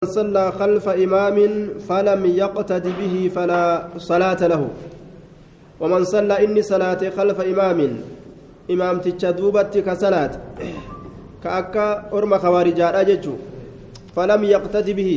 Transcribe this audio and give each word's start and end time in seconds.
صلى 0.00 0.52
خلف 0.56 0.88
إمام 0.88 1.36
فلم 1.84 2.22
يقتد 2.26 2.84
به 2.88 3.14
فلا 3.36 3.64
صلاة 4.00 4.40
له. 4.48 4.62
ومن 5.80 6.04
صلى 6.08 6.44
إني 6.44 6.62
صلاة 6.64 7.02
خلف 7.12 7.38
إمام 7.40 7.78
إمام 8.70 8.94
تجدوبت 9.04 9.78
كصلاة. 9.84 10.32
كأكا 11.44 12.16
أرم 12.16 12.32
خوارج 12.38 12.80
أججو 12.80 13.34
فلم 14.16 14.44
يقتد 14.44 14.88
به. 14.90 15.12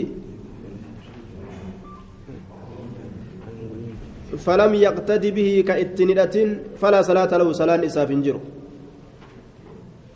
فلم 4.35 4.71
يقتد 4.75 5.23
به 5.25 5.49
كإتندة 5.67 6.35
فلا 6.75 6.99
صلاة 7.07 7.31
له 7.31 7.47
صلاة 7.53 7.85
إساف 7.87 8.11
جرو 8.11 8.41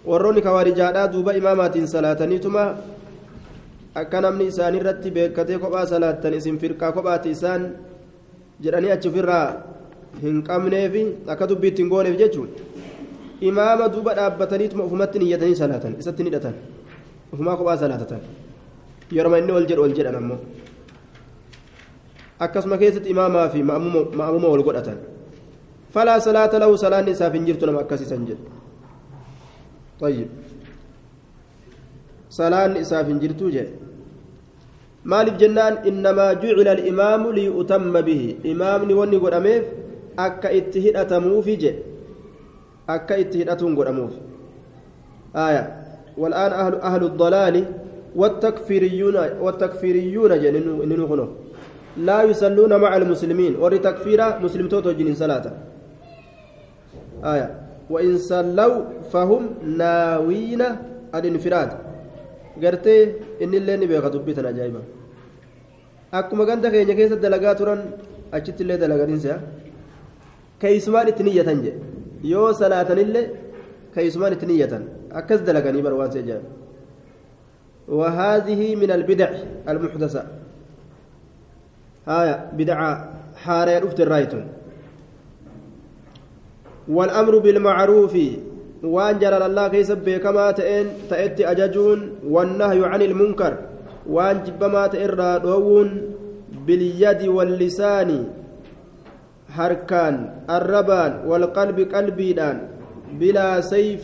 warroonni 0.08 0.42
kawaarijaadhaa 0.42 1.08
duuba 1.08 1.34
imaamaatiin 1.36 1.88
salaataniituma 1.88 2.76
akka 4.02 4.22
namni 4.26 4.48
isaanii 4.52 4.80
irratti 4.82 5.12
beekatee 5.18 5.58
kophaa 5.64 5.86
salaattan 5.92 6.34
isin 6.40 6.58
firqaa 6.62 6.92
kophaati 6.98 7.30
isaan 7.36 7.64
jedhanii 8.66 8.92
achi 8.96 9.10
ofirraa 9.12 9.48
hin 10.24 10.42
qabneefi 10.50 11.04
akka 11.36 11.50
dubbiitti 11.52 11.82
hin 11.84 11.90
gooneef 11.94 12.18
jechuun 12.22 12.50
imaama 13.52 13.90
duuba 13.96 14.16
dhaabbataniituma 14.20 14.84
ofumatti 14.90 15.20
niyyatanii 15.24 15.60
salaatan 15.62 15.98
isatti 16.04 16.24
ni 16.24 16.30
hidhatan 16.32 16.56
ofumaa 17.34 17.58
kophaa 17.62 17.78
salaatatan 17.84 18.22
yeroo 19.20 19.38
inni 19.42 19.58
ol 19.60 19.68
jedhu 19.72 19.88
ol 19.88 19.96
jedhan 20.02 20.20
ammoo 20.22 20.40
akkasuma 22.48 22.78
keessatti 22.84 23.10
imaamaa 23.16 23.48
fi 23.56 23.64
ma'amuma 23.72 24.54
wal 24.54 24.64
godhatan 24.70 25.02
falaa 25.98 26.20
salaata 26.30 26.60
lahu 26.66 26.78
salaanni 26.86 27.18
isaaf 27.18 27.34
hin 27.40 27.46
jirtu 27.52 27.66
nama 27.70 27.84
akkasiisan 27.86 28.30
jedhu 28.32 28.58
طيب 30.00 30.28
اساف 32.40 33.08
جرتو 33.10 33.50
جه 33.50 33.68
مالك 35.08 35.40
جنان 35.40 35.88
إنما 35.88 36.44
جعل 36.44 36.68
الإمام 36.68 37.32
ليؤتم 37.32 37.96
به. 38.08 38.22
إمام 38.44 38.80
ني 38.84 39.18
قدامه 39.18 39.58
akka 40.18 40.50
itti 40.50 40.82
hidhatamuufi 40.82 41.54
jedhe 41.62 41.84
akka 42.90 43.18
itti 43.22 43.38
hidhatuun 43.38 43.78
godhamuufi 43.78 44.20
آية. 45.36 45.64
والآن 46.18 46.52
أهل 46.52 46.74
أهل 46.82 47.04
الضلال 47.04 47.66
والتكفيريون 48.16 49.16
والتكفيريون 49.42 50.32
جنين 50.42 50.66
لا 51.98 52.24
يصلون 52.24 52.74
مع 52.82 52.98
المسلمين. 52.98 53.56
وري 53.56 53.78
تكفير 53.78 54.40
مسلم 54.42 54.68
توتو 54.68 54.92
جنين 54.92 55.16
صلاة. 55.16 55.46
آية. 57.24 57.48
وإن 57.90 58.18
صلوا 58.18 59.06
فهم 59.14 59.44
ناوين 59.78 60.62
الانفراد 61.16 61.70
gartee 62.64 63.02
inni 63.44 63.58
illee 63.62 63.78
ni 63.82 63.88
beeka 63.92 64.10
dubbii 64.16 64.36
tana 64.38 64.50
ajaa'iba 64.54 64.82
akkuma 66.20 66.46
ganda 66.50 66.72
keenya 66.74 66.96
keessa 67.00 67.22
dalagaa 67.26 67.56
turan 67.62 67.82
achitti 68.38 68.64
illee 68.64 68.80
dalaganiinsa 68.84 69.40
keeysumaan 70.62 71.10
itti 71.12 71.24
niyyatan 71.28 71.64
jedhe 71.66 71.80
yoo 72.34 72.50
salaatanillee 72.62 73.26
keeysumaan 73.96 74.38
itti 74.38 74.46
niyyatan 74.52 74.84
akkas 75.20 75.42
dalaganii 75.50 75.86
bar 75.88 75.94
waan 76.00 76.12
وهذه 77.88 78.76
من 78.76 78.92
البدع 78.92 79.30
المحدثة 79.70 80.24
هاي 82.08 82.40
بدعة 82.54 83.10
حارة 83.36 83.80
رفت 83.80 84.00
الرايتون 84.00 84.48
والأمر 86.88 87.38
بالمعروف 87.38 88.18
وان 88.84 89.20
جلال 89.20 89.42
الله 89.42 89.68
كيس 89.68 89.92
بكما 89.92 90.52
تئن 90.52 90.86
تأتي 91.10 91.52
أججون 91.52 92.00
والنهي 92.30 92.86
عن 92.86 93.02
المنكر 93.02 93.54
وان 94.10 94.44
جبما 94.44 94.88
تئرى 94.88 95.40
دوون 95.40 95.90
باليد 96.68 97.22
واللسان 97.28 98.10
حركان 99.50 100.16
الربان 100.50 101.12
والقلب 101.28 101.78
قلبيدان 101.96 102.58
بلا 103.20 103.62
سيف 103.62 104.04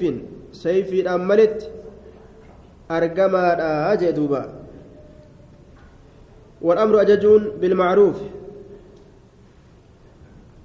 سيف 0.52 1.08
أملت 1.08 1.70
أرقما 2.92 3.46
أجدوبا 3.94 4.44
والأمر 6.62 7.02
أججون 7.02 7.42
بالمعروف 7.62 8.18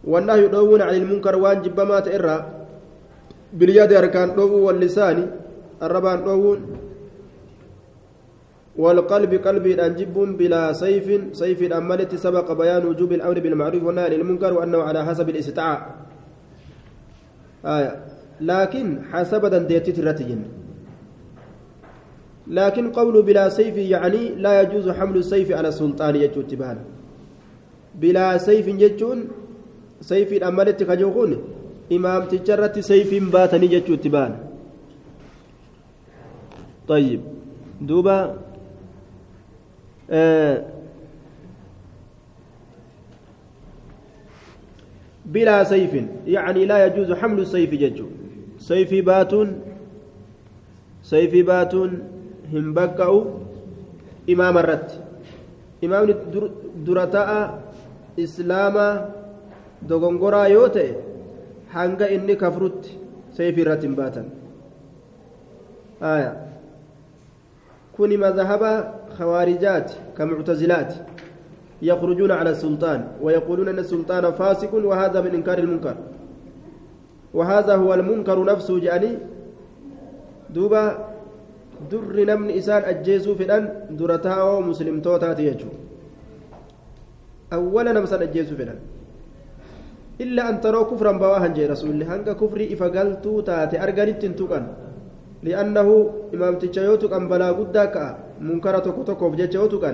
والنهي 0.05 0.49
دوون 0.49 0.83
عن 0.83 0.95
المنكر 0.95 1.37
وان 1.37 1.63
جبما 1.63 2.01
تئرى 2.01 2.58
باليد 3.53 3.93
أركان 3.93 4.35
دو 4.37 4.67
واللسان 4.67 5.31
الربان 5.83 6.25
دوون 6.25 6.61
والقلب 8.77 9.35
قلب 9.35 9.67
أنجب 9.67 10.15
بلا 10.39 10.73
سيف 10.73 11.07
سيف 11.37 11.73
أملت 11.73 12.15
سبق 12.15 12.53
بيان 12.53 12.87
وجوب 12.87 13.13
الأمر 13.13 13.39
بالمعروف 13.41 13.83
والنهي 13.83 14.05
عن 14.05 14.13
المنكر 14.13 14.53
وأنه 14.53 14.79
على 14.83 15.05
حسب 15.05 15.29
الاستطاعة 15.29 15.95
آية 17.65 17.93
لكن 18.41 19.03
حسب 19.13 19.47
دنديتي 19.47 20.01
الرتين 20.01 20.45
لكن 22.47 22.91
قول 22.93 23.23
بلا 23.23 23.49
سيف 23.49 23.77
يعني 23.77 24.29
لا 24.35 24.63
يجوز 24.63 24.89
حمل 24.89 25.17
السيف 25.17 25.53
على 25.53 25.69
السلطان 25.69 26.17
يجو 26.17 26.43
تبان 26.43 26.79
بلا 27.95 28.39
سيف 28.39 28.69
يجون 28.69 29.19
سيف 30.01 30.43
أملت 30.43 30.85
خجوخون 30.85 31.58
imaamticha 31.90 32.54
irratti 32.58 32.84
sayfiin 32.90 33.30
baatanii 33.36 33.72
jechuu 33.76 34.00
itti 34.00 34.16
ba'an 34.18 34.34
طيب 36.88 37.22
دوبا 37.82 38.36
آه 40.10 40.66
بلا 45.26 45.64
سيف 45.64 45.94
يعني 46.28 46.66
لا 46.66 46.86
يجوز 46.86 47.12
حمل 47.12 47.40
السيف 47.40 47.72
ججو 47.72 48.08
سيف 48.60 49.06
باتون 49.06 49.62
سيف 51.04 51.46
باتون 51.48 51.92
هم 52.54 52.74
بكأوا 52.74 53.24
إمام 54.30 54.58
الرت 54.58 55.04
إمام 55.84 56.16
درتاء 56.86 57.62
إسلاما 58.20 59.10
دوغنغورا 59.82 60.44
يوتي 60.46 61.07
hanga 61.75 62.09
inni 62.09 62.37
kafrutti 62.37 62.99
sayfii 63.37 63.63
irratti 63.67 63.87
hin 63.87 63.97
baatan. 63.97 64.27
Kuni 67.97 68.17
madhaba 68.17 68.99
خوارجات 69.19 70.15
كمعتزلات 70.19 70.95
يخرجون 71.83 72.31
على 72.31 72.51
السلطان 72.51 73.01
ويقولون 73.23 73.69
أن 73.69 73.79
السلطان 73.79 74.33
فاسق 74.33 74.75
وهذا 74.75 75.21
من 75.21 75.35
إنكار 75.35 75.59
المنكر 75.59 75.97
وهذا 77.35 77.75
هو 77.77 77.95
المنكر 77.95 78.45
نفسه 78.45 78.79
جاني 78.79 79.19
دوبا 80.55 80.83
در 81.91 82.25
نمن 82.25 82.51
إسان 82.51 82.83
أجيسو 82.83 83.35
في 83.35 83.45
الأن 83.45 83.65
درتاو 83.91 84.61
مسلم 84.61 85.01
توتات 85.01 85.39
يجو 85.39 85.71
أولا 87.53 87.93
نمسان 87.93 88.23
أجيسو 88.23 88.55
في 88.57 88.63
الأن 88.63 88.81
إلا 90.21 90.43
أن 90.51 90.61
تروا 90.61 90.91
كفرا 90.91 91.13
بواها 91.23 91.47
جي 91.57 91.67
رسول 91.67 91.91
الله. 91.91 92.07
هنك 92.15 92.29
كفري 92.37 92.75
إفقلتو 92.75 93.41
تاتي 93.47 93.77
أرغنت 93.83 94.19
تنتقن. 94.23 94.65
لأنه 95.43 95.89
إمام 96.35 96.55
تشيوتك 96.59 97.13
أن 97.13 97.31
بلا 97.31 97.55
قدك 97.59 97.95
منكرة 98.43 98.87
كتوك 98.97 99.23
وفجيتشيوتك 99.23 99.85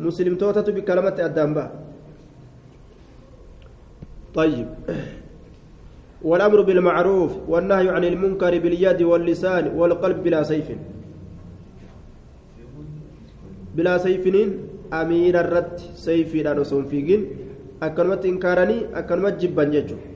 مسلم 0.00 0.34
توتت 0.40 0.70
بكلمة 0.70 1.16
الدنبا 1.28 1.64
طيب. 4.34 4.68
والأمر 6.24 6.60
بالمعروف 6.60 7.32
والنهي 7.48 7.88
عن 7.88 8.04
المنكر 8.04 8.58
باليد 8.58 9.02
واللسان 9.02 9.64
والقلب 9.76 10.18
بلا 10.24 10.40
سيف. 10.42 10.68
بلا 13.76 13.98
سيف 13.98 14.24
أمير 14.92 15.34
الرد 15.40 15.76
سيف 15.94 16.34
لا 16.34 16.52
نصوم 16.56 16.84
فيقين. 16.88 17.49
Akkanumatti 17.80 18.28
inkaaranii 18.28 18.86
akkanumatti 18.94 19.40
jibban 19.46 19.70
jechuudha. 19.74 20.10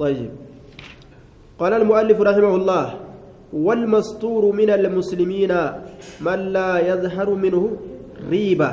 طيب 0.00 0.30
قال 1.60 1.72
المؤلف 1.76 2.16
رحمه 2.20 2.52
الله 2.56 2.86
والمستور 3.52 4.42
من 4.60 4.70
المسلمين 4.70 5.52
من 6.24 6.38
لا 6.56 6.70
يظهر 6.80 7.28
منه 7.34 7.62
ريبة 8.32 8.70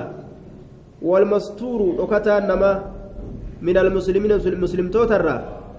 والمستور 1.03 1.81
وكتا 1.99 2.39
نما 2.47 2.71
من 3.61 3.75
المسلمين 3.77 4.31
المسلم 4.31 4.87
توتر 4.89 5.25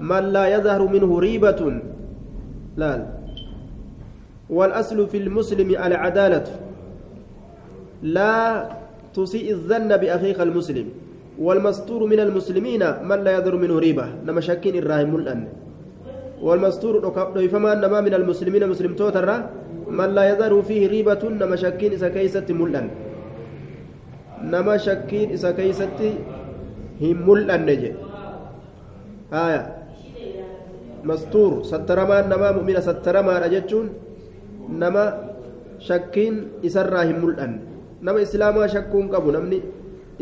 من 0.00 0.22
لا 0.36 0.44
يظهر 0.54 0.82
منه 0.94 1.10
ريبة 1.18 1.60
لا 2.76 2.92
والأصل 4.50 4.98
في 5.08 5.16
المسلم 5.24 5.68
العدالة 5.70 6.46
لا 8.02 8.36
تسيء 9.14 9.52
الظن 9.52 9.90
بأخيك 9.96 10.40
المسلم 10.40 10.86
والمستور 11.38 12.00
من 12.06 12.20
المسلمين 12.20 12.82
من 13.02 13.18
لا 13.24 13.30
يذر 13.38 13.54
منه 13.56 13.78
ريبة 13.78 14.06
نما 14.26 14.40
شاكين 14.40 14.74
الراهم 14.82 15.16
الأن. 15.16 15.40
والمستور 16.42 17.02
فما 17.50 17.72
أنما 17.72 18.00
من 18.00 18.14
المسلمين 18.14 18.62
مسلم 18.68 18.94
توتر 18.94 19.28
من 19.90 20.08
لا 20.14 20.24
يظهر 20.30 20.62
فيه 20.62 20.86
ريبة 20.88 21.22
نما 21.28 21.56
شكين 21.56 21.92
إذا 21.92 22.08
كيست 22.08 22.46
ملأن. 22.50 22.86
نما 24.44 24.76
شكين 24.76 25.30
إذا 25.34 25.50
كيست 25.50 25.98
هم 27.02 27.16
ملأن 27.26 27.66
نجي. 27.66 27.92
آية. 29.32 29.62
مستور 31.04 31.62
سترمان 31.62 32.26
نما 32.26 32.58
مؤمن 32.58 32.80
سترمان 32.80 33.42
أجتشون 33.42 33.86
نما 34.68 35.04
شكين 35.78 36.58
نما 38.02 38.22
إسلاما 38.22 38.66
شكون 38.66 39.04
قبو 39.14 39.30
نمني 39.30 39.60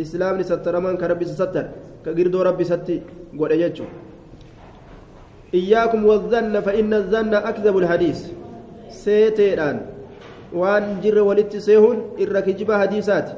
إسلامني 0.01 0.43
سترمان 0.43 0.97
كربي 0.97 1.25
ستر 1.25 1.67
كقردو 2.05 2.43
ربي 2.43 2.65
ستي 2.65 2.97
قول 3.39 3.53
أجتشون 3.53 3.91
إياكم 5.55 6.01
والظن 6.07 6.55
فإن 6.67 6.91
الظن 6.95 7.33
أكذب 7.35 7.75
الحديث 7.79 8.19
سيتيران 8.89 9.77
وان 10.53 11.01
جر 11.03 11.19
ولت 11.29 11.57
سيهون 11.57 11.99
الركجب 12.25 12.69
حديثات 12.73 13.29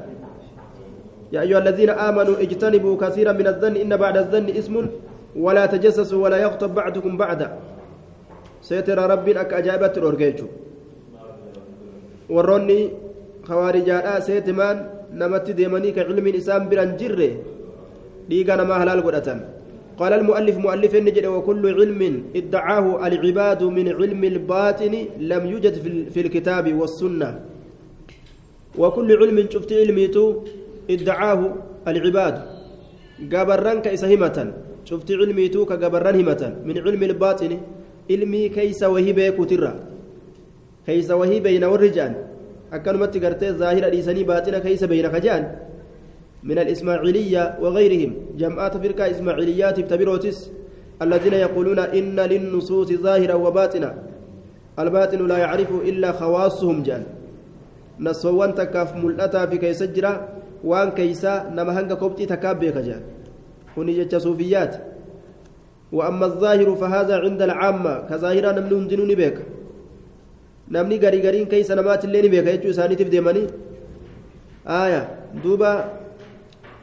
يا 1.33 1.41
أيها 1.41 1.59
الذين 1.63 1.89
آمنوا 1.89 2.35
اجتنبوا 2.43 2.95
كثيرا 3.01 3.31
من 3.39 3.47
الظن 3.47 3.75
إن 3.83 3.91
بعد 4.03 4.15
الظن 4.17 4.47
اسم 4.59 4.75
ولا 5.35 5.65
تجسسوا 5.65 6.23
ولا 6.23 6.37
يغتب 6.37 6.69
بعضكم 6.75 7.17
بعدا 7.17 7.47
سيترى 8.61 9.03
ربي 9.13 9.31
أك 9.41 9.53
أجابت 9.53 9.97
الأورجيجو 9.97 10.47
warroonni 12.29 12.79
khawaarijadhaa 13.49 14.19
seetimaan 14.27 14.77
namatti 15.21 15.57
deemanii 15.59 15.95
ka 15.97 16.07
cilmiin 16.09 16.41
isaan 16.41 16.69
biran 16.71 16.97
jirre 16.99 17.29
dhiiga 18.29 18.59
namaa 18.61 18.81
halaal 18.83 19.01
godhatan. 19.07 19.39
قال 19.99 20.13
المؤلف 20.13 20.55
مؤلف 20.57 20.93
نجد 20.95 21.25
وكل 21.25 21.63
علم 21.79 22.01
ادعاه 22.39 22.85
العباد 23.07 23.61
من 23.77 23.87
علم 23.99 24.23
الباطن 24.23 24.93
لم 25.31 25.43
يوجد 25.53 25.75
في 26.13 26.19
الكتاب 26.25 26.65
والسنة 26.79 27.29
وكل 28.81 29.09
علم 29.21 29.37
شفت 29.53 29.71
علميتو 29.81 30.25
ادعاه 30.93 31.41
العباد 31.91 32.35
جبران 33.31 33.77
كيس 33.85 34.03
همة 34.11 34.37
شفت 34.89 35.09
علميتو 35.19 35.61
كجبران 35.69 36.15
همة 36.19 36.43
من 36.67 36.75
علم 36.85 37.01
الباطن 37.09 37.51
علمي 38.11 38.43
كيس 38.55 38.81
وهي 38.93 39.11
بيكوترا 39.17 39.73
كيس 40.87 41.09
وهي 41.19 41.39
بين 41.45 41.63
والرجال 41.71 42.13
أكلمت 42.73 43.17
قرتي 43.17 43.51
ظاهرة 43.51 43.89
لسني 43.89 44.23
باطنة 44.23 44.59
كيس 44.59 44.83
بين 44.83 45.11
خجان 45.11 45.55
من 46.43 46.57
الإسماعيلية 46.59 47.57
وغيرهم. 47.61 48.13
جماعة 48.37 48.79
فرقة 48.79 49.11
إسماعيليات 49.11 49.79
تبروتس 49.79 50.51
الذين 51.01 51.33
يقولون 51.33 51.79
إن 51.79 52.19
للنصوص 52.19 52.89
ظاهرا 52.93 53.33
وباطنا 53.33 53.91
الباطن 54.79 55.27
لا 55.27 55.37
يعرف 55.37 55.71
إلا 55.89 56.11
خواصهم 56.11 56.83
جان. 56.83 57.03
نصوان 57.99 58.55
تكاف 58.55 58.95
ملأتا 58.95 59.45
في 59.45 59.57
كيس 59.57 59.83
جرا 59.83 60.13
وان 60.63 60.89
كيسا 60.91 61.51
نما 61.55 61.71
هنگا 61.79 61.95
كوبتي 61.95 62.25
تكابي 62.25 62.71
كجان 62.71 63.01
هني 63.77 64.07
صوفيات. 64.09 64.73
وأما 65.91 66.25
الظاهر 66.25 66.75
فهذا 66.75 67.15
عند 67.19 67.41
العامة 67.41 67.93
كظاهرا 68.09 68.51
نمن 68.51 68.73
هندنوني 68.73 69.15
بيك. 69.15 69.37
نمني 70.71 70.97
غري 71.03 71.19
غرين 71.25 71.45
كيس 71.51 71.71
نمات 71.71 72.05
اللي 72.05 72.29
بيك 72.33 72.47
يجو 72.47 72.71
ساني 72.77 72.95
تفديماني 72.95 73.43
آية 74.83 75.01
دوبا 75.43 75.73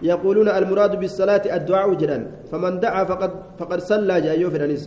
يقولون 0.02 0.48
المراد 0.48 0.92
بالصلاة 1.00 1.44
الدعاء 1.56 1.94
جدا 2.00 2.18
فمن 2.50 2.80
دعا 2.80 3.02
فقد 3.10 3.30
فقد 3.58 3.78
صلى 3.90 4.20
جايو 4.20 4.50
في 4.50 4.56
الأنيس 4.56 4.84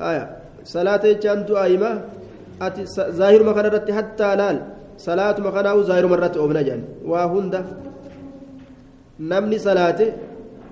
آية 0.00 0.24
صلاة 0.64 1.04
جان 1.22 1.38
دعاء 1.48 1.72
أتي 2.62 2.84
ظاهر 3.18 3.40
مكان 3.48 3.66
حتى 3.96 4.28
لال 4.38 4.56
صلاة 5.08 5.36
مكان 5.46 5.66
أو 5.72 5.78
ظاهر 5.88 6.06
مرة 6.12 6.34
أمنا 6.44 6.62
جان 6.68 6.80
وهند 7.10 7.54
نمني 9.30 9.58
صلاة 9.58 10.00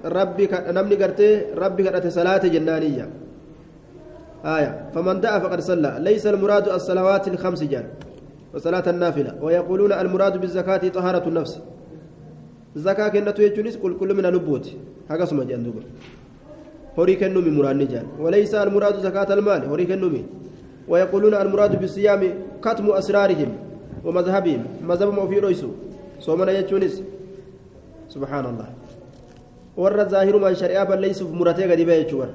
ربي. 0.05 0.45
نمني 0.77 0.95
قرتي 1.01 1.31
ربي 1.63 1.83
قرأت 1.89 2.07
صلاة 2.19 2.43
جنانية 2.55 3.07
آية. 4.45 4.91
فمن 4.95 5.21
دعا 5.21 5.39
فقد 5.39 5.61
صلى. 5.61 5.99
ليس 6.01 6.27
المراد 6.27 6.69
الصلوات 6.69 7.29
الخمس 7.29 7.63
جان 7.63 7.87
وصلاة 8.55 8.91
النافلة. 8.91 9.35
ويقولون 9.43 9.93
المراد 9.93 10.41
بالزكاة 10.41 10.89
طهارة 10.89 11.29
النفس. 11.29 11.61
zakaa 12.77 13.11
kennatu 13.11 13.43
jechuunis 13.43 13.79
qulqullumina 13.79 14.31
lubbuuti 14.31 14.77
hagasuma 15.09 15.45
jedhan 15.45 15.65
duuba 15.65 15.83
horii 16.97 17.17
kennuumi 17.17 17.51
muraanni 17.51 17.87
jedhan 17.87 18.07
walaysa 18.21 18.63
almuraadu 18.63 19.01
zakaata 19.01 19.35
almaali 19.35 19.67
horii 19.67 19.87
kennuumi 19.87 20.25
ويقولون 20.89 21.35
المراد 21.35 21.81
بالصيام 21.81 22.23
كتم 22.65 22.91
أسرارهم 22.91 23.51
ومذهبهم. 24.05 24.63
مذهبهم 24.89 25.29
في 25.29 25.39
رئيسه 25.39 25.71
صومنا 26.21 26.53
يجونس 26.53 27.03
سبحان 28.09 28.45
الله. 28.47 28.69
ور 29.77 30.01
الظاهر 30.01 30.37
من 30.39 30.55
شريعة 30.55 30.85
بل 30.85 31.01
ليسوا 31.01 31.29
مرتي 31.29 31.65
قد 31.71 31.79
يجور 31.79 32.29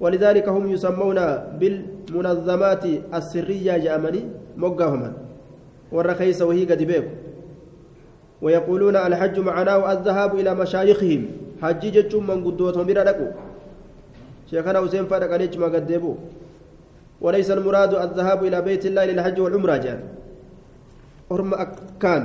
ولذلك 0.00 0.48
هم 0.48 0.64
يسمون 0.70 1.18
بالمنظمات 1.60 2.84
السرية 3.14 3.76
جامني 3.78 4.22
مقاهما. 4.56 5.12
ور 5.92 6.14
خيس 6.14 6.42
وهي 6.42 6.64
قد 6.64 6.82
بيكو. 6.82 7.08
ويقولون 8.42 8.96
الحج 8.96 9.38
معناه 9.38 9.92
الذهاب 9.92 10.34
إلى 10.34 10.54
مشايخهم. 10.54 11.22
حج 11.62 12.14
من 12.16 12.44
قدوتهم 12.44 12.84
بلا 12.86 13.04
لكو 13.04 13.26
شيخنا 14.50 14.80
حسين 14.80 15.04
فارق 15.06 15.32
عليك 15.32 15.56
ما 15.56 15.66
قدبوا 15.66 16.14
وليس 17.20 17.50
المراد 17.50 17.94
الذهاب 17.94 18.44
إلى 18.44 18.58
بيت 18.62 18.86
الله 18.86 19.04
للحج 19.04 19.40
والعمرة 19.40 19.76
جان. 19.76 20.00
أرم 21.32 21.54
أكان. 21.54 22.22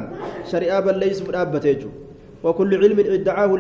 شريعة 0.52 0.80
بل 0.80 0.98
ليس 1.00 1.22
مرابة 1.22 1.78
وكل 2.44 2.72
علم 2.84 3.00
ادعاه 3.00 3.52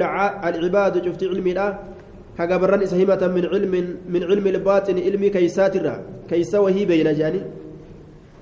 العباد 0.49 1.05
شفت 1.05 1.23
علمي 1.23 1.53
لا 1.53 1.77
كقبران 2.39 2.81
إسهمة 2.87 3.21
من 3.35 3.45
علم 3.51 3.73
من 4.13 4.21
علم 4.23 4.45
الباطن 4.47 4.97
علم 5.05 5.23
كيسات 5.35 5.75
كيسا 6.29 6.59
وهي 6.63 6.85
بين 6.87 7.09
جاني. 7.19 7.41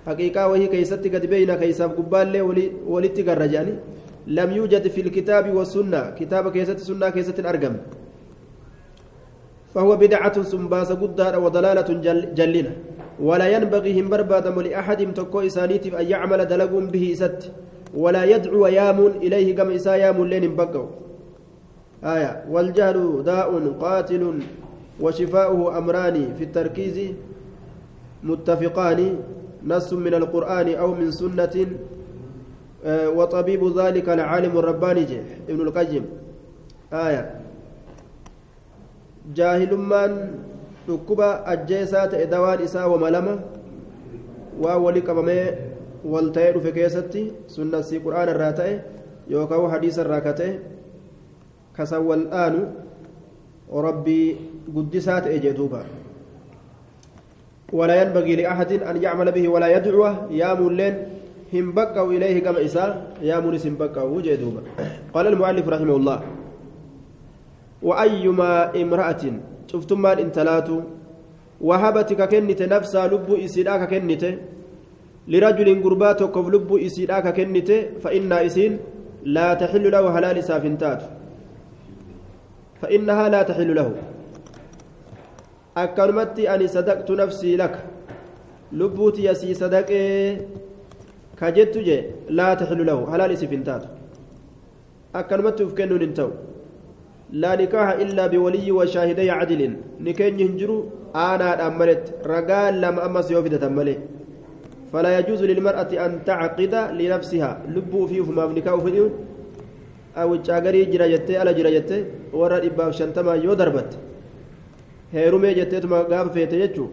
حقيقة 0.08 0.42
وهي 0.48 0.68
كيست 0.68 1.04
قد 1.14 1.26
بين 1.26 1.52
كيسا 1.62 1.86
قبال 1.98 2.34
ولتي 2.88 3.22
جاني. 3.26 3.74
لم 4.28 4.50
يوجد 4.58 4.86
في 4.94 5.02
الكتاب 5.02 5.46
والسنة. 5.56 6.02
كتاب 6.20 6.44
كيست 6.54 6.80
سنة 6.80 7.10
كيست 7.10 7.40
أرقم. 7.42 7.76
فهو 9.74 9.96
بدعة 9.96 10.42
سنباس 10.42 10.92
قدار 10.92 11.34
وضلالة 11.40 11.90
جل 12.06 12.20
جلنا 12.38 12.72
ولا 13.20 13.48
ينبغي 13.50 14.02
هم 14.02 14.10
بربادم 14.10 14.62
لأحد 14.62 15.14
تكو 15.14 15.40
إسانيتف 15.42 15.96
أن 15.96 16.06
يعمل 16.06 16.46
دلق 16.46 16.72
به 16.94 17.06
ست 17.22 17.42
ولا 17.94 18.24
يدعو 18.24 18.68
يام 18.68 19.00
إليه 19.26 19.56
كما 19.56 19.76
إسا 19.76 19.95
يام 19.95 20.18
لين 20.26 20.56
بقوا. 20.56 21.06
آية 22.04 22.44
والجهل 22.49 23.23
داء 23.25 23.73
قاتل 23.80 24.39
وشفاؤه 25.01 25.77
أمران 25.77 26.33
في 26.37 26.44
التركيز 26.44 27.11
متفقان 28.23 29.19
نص 29.66 29.94
من 29.94 30.13
القرآن 30.13 30.75
أو 30.75 30.94
من 30.94 31.11
سنة 31.11 31.68
وطبيب 32.87 33.77
ذلك 33.80 34.09
العالم 34.09 34.57
الرباني 34.57 35.21
ابن 35.49 35.61
القيم 35.61 36.06
آية 36.94 37.39
wama 42.87 43.09
lama 43.09 43.39
waa 44.61 44.77
wali 44.77 45.01
qabamee 45.01 45.51
wal 46.06 46.31
ta'ee 46.31 46.54
dhufe 46.56 46.71
keessatti 46.71 47.23
sunnasii 47.56 47.99
qura'aana 48.06 48.31
irraa 48.35 48.54
ta'e 48.59 48.80
yookaan 49.33 49.69
hadiisa 49.73 50.01
irraa 50.06 50.21
ka 50.21 50.33
ta'e 50.39 50.77
dhaanu 51.78 52.60
rabbii 53.88 54.28
guddisaa 54.74 55.22
ta'e 55.22 55.40
jedhuuba 55.40 55.86
ولا 57.74 58.02
ينبغي 58.02 58.36
لأحد 58.36 58.72
أن 58.84 59.04
يعمل 59.04 59.31
به 59.31 59.48
ولا 59.48 59.68
يدعوه 59.68 60.31
يا 60.31 60.54
مولين 60.54 60.96
هم 61.54 61.72
بقوا 61.72 62.12
إليه 62.12 62.40
كما 62.40 62.66
إساء 62.66 63.19
يا 63.22 63.40
مونس 63.40 63.68
هم 63.68 63.76
بقوا 63.76 64.22
قال 65.14 65.28
المؤلف 65.28 65.68
رحمه 65.68 65.96
الله 65.96 66.19
وأيما 67.84 68.81
امرأة 68.81 69.24
شفتم 69.68 70.02
مال 70.02 70.19
انتلاتو 70.19 70.80
وهبتك 71.62 72.22
كنت 72.31 72.62
نفسها 72.62 73.07
لب 73.07 73.28
إسيلاك 73.46 73.81
كنت 73.92 74.24
لرجل 75.28 75.84
قربات 75.84 76.22
وكف 76.22 76.48
لب 76.48 76.69
إسيلاك 76.88 77.28
كنت 77.36 77.69
فإن 78.04 78.31
إسين 78.31 78.80
لا 79.24 79.54
تحل 79.54 79.92
له 79.92 80.04
حلال 80.16 80.44
سافنتات. 80.44 81.02
فإنها 82.81 83.30
لا 83.30 83.42
تحل 83.44 83.76
له. 83.76 83.90
أكرمت 85.78 86.40
أني 86.40 86.68
صدقت 86.68 87.12
نفسي 87.12 87.56
لك. 87.57 87.76
لبوتي 88.72 89.24
يسي 89.26 89.54
صدق 89.54 89.90
كجت 91.40 91.78
جي 91.78 91.98
لا 92.30 92.54
تحل 92.54 92.86
له. 92.86 93.12
حلال 93.12 93.38
سفنتات 93.38 93.84
أكرمت 95.16 95.62
فكنون 95.62 96.02
انتو 96.02 96.30
لا 97.42 97.52
نكاح 97.56 97.88
إلا 98.04 98.28
بولي 98.28 98.72
وشاهدي 98.72 99.31
عدل. 99.31 99.62
نكين 100.00 100.40
ينجرو 100.40 100.78
أنا 101.16 101.68
أمرت. 101.68 102.04
رجال 102.26 102.81
لم 102.81 102.96
أمس 103.00 103.31
يوفد 103.31 103.60
تملي. 103.60 103.96
فلا 104.94 105.19
يجوز 105.19 105.44
للمرأة 105.44 105.92
أن 106.06 106.12
تعقد 106.26 106.74
لنفسها. 107.00 107.52
لبو 107.76 108.07
فيه 108.07 108.22
فما 108.28 108.46
بنكاو 108.46 108.80
فيديو 108.80 109.06
awwichaa 110.21 110.59
garii 110.66 110.86
jira 110.92 111.07
jettee 111.14 111.38
ala 111.42 111.54
jira 111.57 111.71
jettee 111.76 112.02
warra 112.40 112.59
dhibbaaf 112.64 112.94
shantamaa 113.00 113.36
yoo 113.45 113.56
darbatte 113.62 113.97
heerumee 115.14 115.54
jetteetuma 115.59 116.04
gaafa 116.12 116.31
feete 116.38 116.57
jechuu 116.64 116.90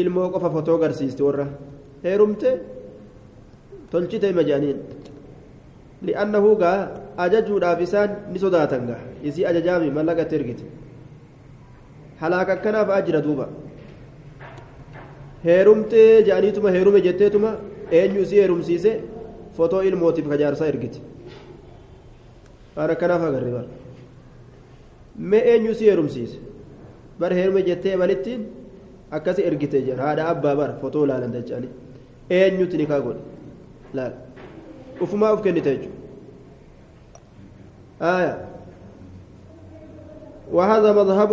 ilmoo 0.00 0.28
qofa 0.34 0.50
fotoo 0.56 0.78
garsiisti 0.82 1.22
warra 1.28 1.46
heerumte 2.04 2.50
tolchite 3.90 4.32
majaaniin. 4.38 4.78
Li'annahu 6.06 6.46
huugaa 6.48 6.78
ajajuudhaaf 7.24 7.80
isaan 7.86 8.10
ni 8.32 8.38
sodaatan 8.38 8.82
gaa 8.88 9.00
isii 9.28 9.44
ajajaami 9.50 9.90
mallaqatti 9.96 10.34
ergite. 10.38 10.64
Halaaka 12.20 12.52
akkanaaf 12.52 12.88
aajjira 12.96 13.20
duuba. 13.26 13.48
Heerumtee 15.44 16.22
ja'aniituma 16.28 16.70
heerume 16.76 17.00
jetteetuma 17.06 17.50
eenyu 18.00 18.20
isii 18.26 18.40
heerumsiise 18.42 18.92
fotoo 19.56 19.82
ilmootiif 19.88 20.28
kajaarsaa 20.28 20.68
ergite. 20.72 20.98
Waan 22.78 22.90
akkanaaf 22.94 23.22
agarre 23.28 23.50
bara 23.56 23.68
mee 25.30 25.42
eenyu 25.52 25.70
isii 25.76 25.88
heerumsiise 25.90 26.38
bar 27.20 27.30
heerume 27.38 27.60
jettee 27.68 27.96
balittiin 28.02 28.42
akkasi 29.16 29.42
ergite 29.48 29.78
jedhan 29.86 30.04
haadha 30.06 30.28
abbaa 30.32 30.54
bara 30.60 30.74
fotoo 30.82 31.04
laalan 31.10 31.32
dacha'anii 31.36 31.72
eenyutti 32.38 32.76
ni 32.80 32.86
kaa 32.90 33.00
godhe 33.06 33.22
laal 34.00 34.12
ufumaa 35.06 35.32
uf 35.38 35.42
kennite 35.46 35.70
jechuudha 35.74 35.96
وهذا 40.52 40.90
مذهب 40.92 41.32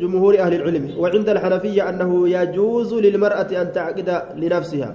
جمهور 0.00 0.32
أهل 0.44 0.54
العلم 0.54 0.84
وعند 0.98 1.28
الحنفية 1.28 1.82
أنه 1.88 2.28
يجوز 2.28 2.94
للمرأة 2.94 3.50
أن 3.62 3.72
تعقد 3.72 4.22
لنفسها 4.36 4.90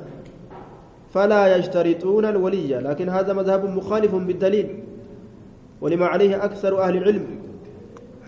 فلا 1.13 1.55
يشترطون 1.55 2.25
الولي 2.25 2.72
لكن 2.88 3.10
هذا 3.10 3.34
مذهب 3.34 3.62
مخالف 3.77 4.15
بالدليل 4.15 4.67
ولما 5.81 6.05
عليه 6.05 6.45
أكثر 6.45 6.81
أهل 6.81 6.97
العلم 6.97 7.25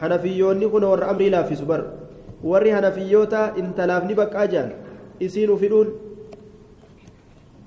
حنفيون 0.02 0.62
يكون 0.62 0.84
ور 0.84 1.10
أمري 1.10 1.30
لا 1.30 1.44
في 1.44 1.56
سبر 1.56 1.82
hanafiyyoota 2.44 3.54
intalaafni 3.56 4.16
baqqaa 4.16 4.48
jaan 4.52 4.72
isiin 5.20 5.50
ufidhuun 5.50 5.96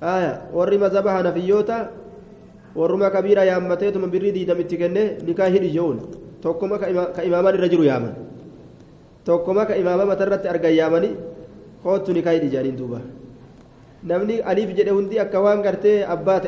aya 0.00 0.52
warri 0.52 0.78
mazaba 0.78 1.16
hanafiyyoota 1.16 1.88
warruma 2.76 3.11
kabiira 3.11 3.45
yaammateetuma 3.45 4.07
birrii 4.07 4.33
diidamitti 4.37 4.76
kenne 4.76 5.16
nikaa 5.25 5.49
hidhi 5.49 5.71
je'uun 5.73 6.00
tokkoma 6.43 6.78
ka 6.78 7.23
imaaman 7.25 7.55
irra 7.57 7.69
jiru 7.73 7.88
yaaman 7.88 8.14
tokkoma 9.25 9.64
ka 9.64 9.76
imaama 9.81 10.05
matarratti 10.12 10.49
argan 10.49 10.76
yaamanii 10.76 11.16
hoottu 11.85 12.12
nikaa 12.12 12.37
hidhi 12.37 12.52
jaaniin 12.52 12.76
duuba 12.76 13.00
namni 14.05 14.43
aliif 14.45 14.76
jedhe 14.76 14.93
hundi 14.99 15.21
akka 15.25 15.40
waan 15.40 15.62
gartee 15.62 16.05
abbaa 16.05 16.40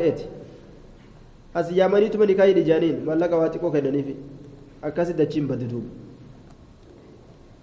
as 1.55 1.73
yaamaniituma 1.73 2.27
nikaa 2.27 2.45
hidhi 2.51 2.63
jaaniin 2.71 3.05
mallaqa 3.05 3.37
waa 3.37 3.49
xiqqoo 3.49 3.71
kennaniifi 3.71 4.17
akkasi 4.83 5.13
dachiin 5.13 5.47
badde 5.49 5.67
duuba 5.73 5.91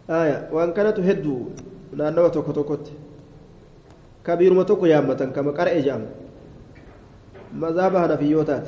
aya 0.08 0.38
waan 0.52 0.74
kanatu 0.74 1.02
hedduu 1.02 1.52
naannawa 1.94 2.30
tokko 2.30 2.54
tokkotti 2.54 2.94
kabiiruma 4.24 4.66
tokko 4.66 4.88
yaammatan 4.88 5.32
kama 5.34 5.52
qara'e 5.54 5.82
jedhama 5.82 6.08
مذهب 7.56 7.96
هنفيوتات 7.96 8.66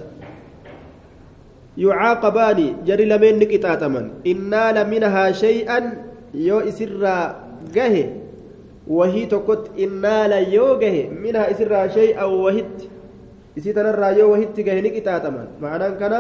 يعاقبان 1.78 2.60
جري 2.88 3.06
لمن 3.06 3.40
نقطاتمن 3.40 4.06
إن 4.28 4.50
نال 4.50 4.90
منها 4.90 5.32
شيئا 5.32 5.80
يو 6.34 6.60
إسرا 6.60 7.18
جه 7.76 8.10
وهي 8.88 9.26
تكت 9.26 9.72
إن 9.80 10.02
نال 10.02 10.32
يو 10.54 10.80
جه 10.80 11.10
منها 11.10 11.52
إسرا 11.52 11.88
شيئا 13.64 13.74
وهت 13.74 13.74
إسي 13.74 13.74
تنرى 13.74 14.20
يو 14.20 14.28
وهت 14.32 14.60
جه 14.60 14.82
نقطاتمن 14.82 15.48
معناه 15.62 15.90
كان 16.02 16.14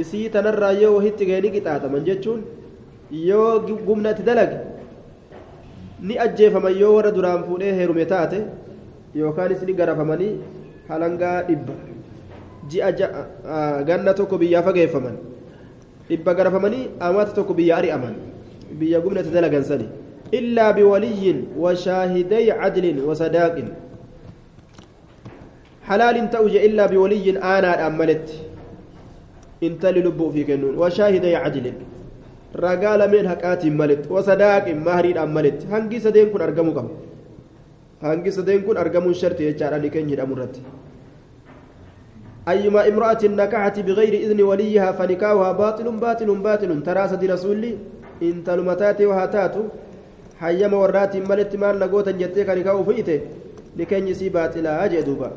إسي 0.00 0.28
تنرى 0.28 0.82
يو 0.82 0.96
وهت 0.96 1.22
جه 1.22 1.40
نقطاتمن 1.40 2.04
جتشون 2.04 2.40
yoo 3.10 3.60
gumnatti 3.86 4.22
dalage 4.22 4.58
ni 6.02 6.18
ajjeefaman 6.18 6.74
yoo 6.74 6.94
warra 6.96 7.10
duraan 7.12 7.44
fuudhee 7.46 7.72
heerume 7.78 8.04
taate 8.04 8.38
yookaanis 9.14 9.62
ni 9.62 9.72
garafamanii 9.72 10.40
halangaa 10.88 11.42
dhibba 11.48 11.74
ji'a 12.68 12.90
ganna 13.86 14.14
tokko 14.14 14.38
biyyaa 14.38 14.62
fageeffaman 14.62 15.16
dhibba 16.08 16.34
garafamanii 16.34 16.88
amata 17.00 17.32
tokko 17.32 17.54
biyya 17.54 17.76
ari'aman 17.76 18.14
biyya 18.78 19.00
gumnatti 19.00 19.30
dalagan 19.30 19.64
sani 19.64 19.88
illaa 20.32 20.72
biwaliyyin 20.72 21.46
washaahiday 21.64 22.46
cadlin 22.50 22.98
wasadaaqin 23.08 23.68
halaalin 23.70 23.85
je 26.52 26.60
illaa 26.68 26.88
biwaliyyin 26.88 27.38
aanaadhaan 27.42 27.96
maletti 27.96 28.40
intalli 29.60 30.02
lubbuu 30.06 30.28
ofii 30.28 30.44
kennuun 30.44 30.78
washaahiday 30.82 31.34
cadlin 31.44 31.76
ragaa 32.64 32.96
lameen 33.02 33.26
haqaatiin 33.32 33.76
maletti 33.82 34.12
wasadaaqin 34.16 34.82
mahariidhaan 34.88 35.30
maletti 35.36 35.66
hangi 35.74 36.00
sadeen 36.00 36.30
kun 36.32 36.42
argamuu 36.48 36.74
qaba 36.78 36.90
hangi 38.08 38.32
sadeen 38.38 38.62
kun 38.66 38.82
argamuun 38.84 39.14
sharti 39.22 39.48
jechaadha 39.48 39.78
ni 39.78 39.90
keenya 39.94 40.12
hidhamu 40.14 40.36
irratti 40.38 40.62
أيما 42.48 42.88
امرأة 42.88 43.22
نكحت 43.40 43.76
بغير 43.80 44.14
إذن 44.24 44.40
وليها 44.42 44.92
فنكاحها 44.92 45.52
باطل 45.52 45.86
باطل 46.04 46.28
باطل 46.46 46.70
ترى 46.86 47.08
سدي 47.08 47.26
رسولي 47.26 47.72
إن 48.22 48.44
تلمتاتي 48.46 49.06
وهاتاتو 49.06 49.62
حيما 50.40 50.76
ورات 50.82 51.14
ملت 51.30 51.52
مال 51.56 51.74
نقوتا 51.82 52.10
جتيك 52.10 52.48
نكاح 52.58 52.76
فئته 52.88 53.20
نكني 53.78 54.14
سي 54.14 54.28
باطلا 54.28 54.84
أجي 54.84 55.02
دوبا 55.02 55.30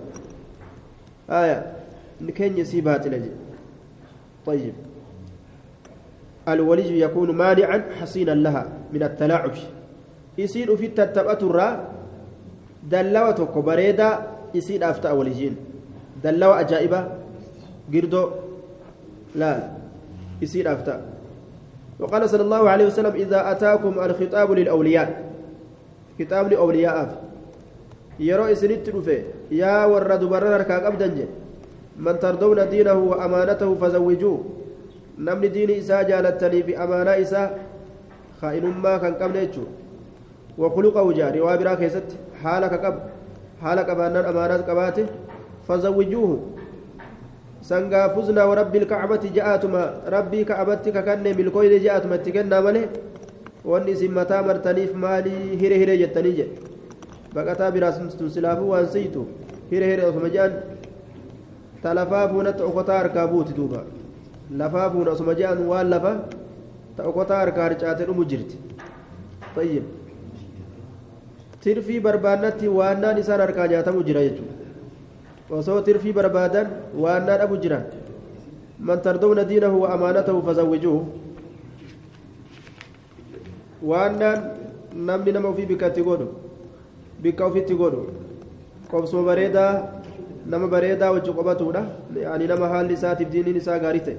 آية. 1.29 1.73
نكني 2.21 2.63
سي 2.65 2.81
باطلا 2.81 3.21
طيب. 4.45 4.73
الولي 6.47 6.99
يكون 6.99 7.31
مانعا 7.31 7.85
حصينا 8.01 8.31
لها 8.31 8.67
من 8.93 9.03
التلاعب. 9.03 9.51
يصير 10.37 10.75
في 10.75 10.85
التتبأة 10.85 11.39
الرا. 11.41 11.69
دلوة 12.89 13.61
بريدة 13.61 14.19
يصير 14.55 14.89
أفتاء 14.89 15.15
وليجين. 15.15 15.55
دلوة 16.23 16.59
أجائبة. 16.59 17.07
قردو. 17.93 18.29
لا. 19.35 19.71
يصير 20.41 20.73
أفتاء 20.73 21.01
وقال 21.99 22.29
صلى 22.29 22.41
الله 22.41 22.69
عليه 22.69 22.85
وسلم 22.85 23.13
إذا 23.15 23.51
أتاكم 23.51 23.99
الخطاب 23.99 24.51
للأولياء. 24.51 25.31
كتاب 26.19 26.51
لأولياء. 26.51 27.28
يرى 28.19 28.51
إسنت 28.51 28.85
يا 29.51 29.85
ورد 29.85 30.23
برر 30.23 30.61
كأبدا 30.69 31.09
من 32.05 32.15
ترضون 32.19 32.59
دينه 32.69 32.93
وأمانته 33.11 33.69
فزوجوه 33.81 34.39
namni 35.19 35.49
diini 35.53 35.73
isaa 35.81 36.03
jaalattanii 36.09 36.63
fi 36.67 36.75
amaanaa 36.83 37.15
isaa 37.23 37.47
kaa'inummaa 38.41 38.99
kan 39.03 39.17
qabne 39.21 39.41
jechuudha 39.45 39.71
wakuluqahu 40.63 41.13
jaa 41.17 41.31
riwaa 41.35 41.57
biraa 41.61 41.75
keessatti 41.81 42.19
haala 42.43 42.69
ka 42.73 42.77
qabu 42.85 43.01
haala 43.63 43.83
qabaannaan 43.89 44.29
amaanaas 44.29 44.63
qabaate 44.69 45.03
fazawwijuuhu 45.67 46.37
sangaa 47.71 48.05
fuznaa 48.15 48.47
warabbii 48.51 48.85
kacbati 48.93 49.33
ja'aatuma 49.39 49.83
rabbii 50.15 50.45
ka'abatti 50.51 50.95
kakanne 50.97 51.33
milkooyne 51.41 51.83
ja'aatuma 51.87 52.21
itti 52.21 52.35
kennaa 52.37 52.61
malee 52.67 52.87
wanni 53.73 53.97
isin 53.97 54.15
mataa 54.19 54.41
martaniif 54.51 54.93
maalii 55.05 55.59
hire 55.63 55.81
hire 55.83 55.97
jettanii 56.03 56.35
jedhe 56.39 56.55
baqataa 57.35 57.71
biraas 57.71 57.97
tun 58.17 58.29
silaafuu 58.35 58.69
waan 58.73 58.87
siitu 58.95 59.21
hire 59.71 59.85
hire 59.91 60.03
osuma 60.09 60.29
je'an 60.35 60.53
talafaa 61.83 62.27
fuunatti 62.33 62.63
okotaa 62.69 62.97
harkaa 63.01 63.27
buuti 63.33 63.53
duuba 63.59 63.83
lafaa 64.61 64.89
fuuna 64.93 65.11
osuma 65.11 65.33
je'an 65.39 65.59
waan 65.71 65.89
lafa 65.93 66.13
ta 66.97 67.03
okotaa 67.11 67.39
harkaa 67.43 67.63
harcaate 67.69 68.03
dhumu 68.09 68.25
jirti 68.33 68.57
tayyib 69.55 69.85
tirfii 71.63 71.99
barbaannatti 72.07 72.67
waannaan 72.79 73.17
isaan 73.23 73.41
harkaa 73.45 73.67
nyaatamu 73.73 74.03
jira 74.09 74.21
jechuudha 74.27 74.53
osoo 75.59 75.79
tirfii 75.87 76.13
barbaadan 76.19 76.67
waannaa 77.05 77.37
dhabu 77.43 77.57
jira 77.63 77.79
man 78.89 79.01
tardawna 79.07 79.43
diinahu 79.49 79.81
wa 79.83 79.89
amaanatahu 79.95 80.41
fazawwijuuhu 80.49 81.01
waannaan 83.91 84.39
namni 85.09 85.31
nama 85.31 85.47
ofii 85.53 85.65
bikkatti 85.71 86.03
godhu 86.09 86.27
bikka 87.23 87.45
ofitti 87.45 87.75
godhu 87.81 88.03
qobsuma 88.91 89.23
bareedaa 89.29 89.71
nama 90.45 90.67
bareedaa 90.67 91.11
wajji 91.15 91.31
qobatuudha 91.39 91.81
yani 92.25 92.47
nama 92.51 92.67
haalli 92.73 92.93
isaatiif 92.99 93.31
diiniin 93.31 93.57
isaa 93.63 93.79
gaarii 93.85 94.05
ta'e 94.07 94.17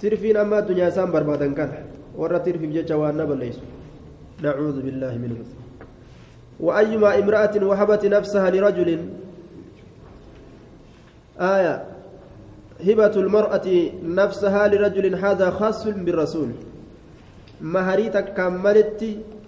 tirfiin 0.00 0.36
amma 0.42 0.60
addunyaa 0.62 0.92
isaan 0.94 1.10
barbaadan 1.16 1.54
kana 1.54 1.86
warra 2.20 2.40
tirfiif 2.46 2.72
jecha 2.78 3.00
waannaa 3.02 3.26
balleessu 3.32 3.64
nacuudhu 4.42 4.86
billaahi 4.86 5.18
minhu 5.24 5.44
وأيما 6.60 7.18
امرأة 7.18 7.54
وهبت 7.56 8.06
نفسها 8.06 8.50
لرجل 8.50 8.90
آية 11.40 11.84
هبة 12.88 13.14
المرأة 13.16 13.68
نفسها 14.04 14.68
لرجل 14.68 15.14
هذا 15.14 15.50
خاص 15.50 15.86
بالرسول 15.88 16.50
مهريتك 17.60 18.26
كملت 18.36 19.00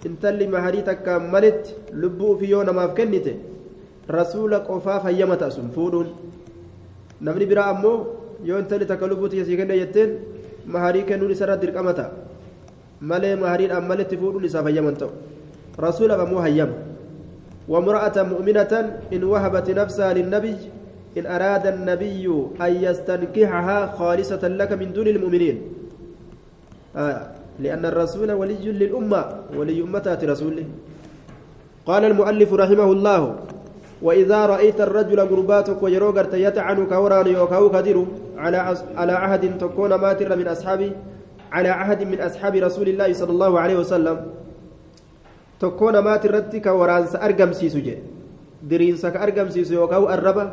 انتلي 0.05 0.47
مهريتك 0.47 0.97
كملت 1.03 1.61
لبو 1.93 2.37
في 2.37 2.45
يوم 2.45 2.67
ما 2.75 2.87
فكنت 2.87 3.27
rasuula 4.07 4.59
qofaaf 4.67 5.03
hayyama 5.07 5.37
ta'a 5.39 5.51
sun 5.51 5.71
fuudhuun 5.71 6.07
namni 7.21 7.45
biraa 7.47 7.71
ammoo 7.71 7.97
yoo 8.43 8.59
intalli 8.59 8.85
takka 8.85 9.07
lubbuuti 9.07 9.39
isii 9.39 9.57
kenne 9.57 9.79
jetteen 9.79 10.17
maharii 10.67 11.03
kennuun 11.07 11.31
isarra 11.31 11.55
dirqama 11.57 11.93
ta'a 11.95 12.11
malee 12.99 13.35
mahariidhaan 13.35 13.87
maletti 13.87 14.19
fuudhuun 14.19 14.43
isaaf 14.49 14.65
hayyaman 14.67 14.97
ta'u 14.99 15.11
rasuulaaf 15.77 16.25
ammoo 16.27 16.41
hayyama 16.47 16.91
وامرأة 17.63 18.17
مؤمنة 18.27 18.73
إن 19.15 19.23
وهبت 19.23 19.67
نفسها 19.71 20.13
للنبي 20.13 20.57
إن 21.17 21.25
أراد 21.25 21.65
النبي 21.67 22.27
أن 22.59 22.71
يستنكحها 22.83 23.95
خالصة 23.95 24.43
لك 24.43 24.71
من 24.75 24.91
دون 24.91 25.07
المؤمنين 25.07 25.57
آه 26.91 27.32
لأن 27.59 27.85
الرسول 27.85 28.31
ولي 28.31 28.65
للأمة 28.71 29.21
ولي 29.57 29.81
أمتها 29.81 30.17
رسوله. 30.23 30.65
قال 31.85 32.05
المؤلف 32.05 32.53
رحمه 32.53 32.91
الله 32.91 33.35
وإذا 34.01 34.45
رأيت 34.45 34.81
الرجل 34.81 35.19
قرباتك 35.19 35.83
ويروغرت 35.83 36.33
يتعن 36.33 36.85
كوران 36.85 37.27
يوكاو 37.27 37.69
كدر 37.69 38.05
على 38.37 38.57
على 38.95 39.11
عهد 39.11 39.57
تكون 39.57 39.95
ماتر 39.95 40.35
من 40.35 40.47
أصحابي 40.47 40.91
على 41.51 41.69
عهد 41.69 42.03
من 42.03 42.19
أصحاب 42.21 42.55
رسول 42.55 42.87
الله 42.89 43.13
صلى 43.13 43.31
الله 43.31 43.59
عليه 43.59 43.77
وسلم 43.77 44.17
تكون 45.59 45.99
ماتر 45.99 46.39
كوران 46.39 47.03
سأرقم 47.07 47.51
سيسجي 47.53 47.97
درين 48.63 48.95
سك 48.95 49.15
أرقم 49.15 49.49
سيسو 49.49 49.73
يوكاو 49.73 50.09
الربا 50.09 50.45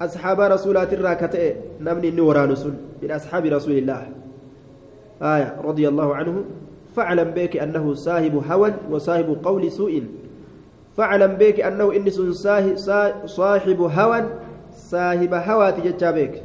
أصحاب 0.00 0.40
رسولات 0.40 0.92
الراكتة 0.92 1.44
نمني 1.80 2.10
نورانس 2.10 2.62
من 3.02 3.10
أصحاب 3.10 3.44
رسول 3.46 3.76
الله. 3.80 4.02
آية 5.22 5.56
رضي 5.64 5.88
الله 5.88 6.14
عنه 6.14 6.44
فاعلم 6.96 7.30
بك 7.30 7.56
أنه 7.56 7.94
صاحب 7.94 8.42
هوى 8.50 8.74
وصاحب 8.90 9.36
قول 9.44 9.72
سوء. 9.72 10.02
فاعلم 10.96 11.32
بك 11.40 11.60
أنه 11.60 11.92
إني 11.96 12.10
صاحب 12.10 13.80
هوى 13.80 14.24
صاحب 14.76 15.32
هوى 15.34 15.72
تجتشا 15.72 16.10
بك. 16.10 16.42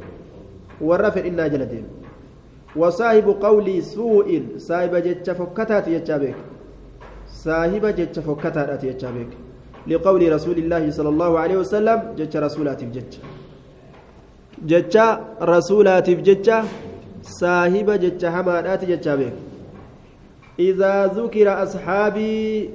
والرفع 0.80 1.26
إنا 1.26 1.46
جلدين 1.48 1.84
وصاحب 2.76 3.28
قول 3.42 3.82
سوء 3.82 4.42
صاحب 4.58 4.96
جتشا 4.96 5.32
فكتا 5.32 5.80
تجتشا 5.80 6.16
بك. 6.18 6.36
صاحب 7.32 7.86
جتشا 7.86 8.20
فكتا 8.20 8.76
تجتشا 8.76 9.10
بك. 9.10 9.32
لقول 9.86 10.32
رسول 10.32 10.58
الله 10.58 10.90
صلى 10.90 11.08
الله 11.08 11.38
عليه 11.38 11.56
وسلم 11.56 12.14
جتشا 12.18 12.40
رسولات 12.40 12.84
بجتشا 12.84 13.18
جتشا 14.62 15.06
رسولات 15.42 16.10
بجتشا 16.10 16.64
صاحب 17.22 17.90
جتشا 17.90 18.28
همادات 18.40 18.84
جتشا 18.84 19.14
بك 19.14 19.32
إذا 20.58 21.06
ذكر 21.06 21.62
أصحابي 21.62 22.70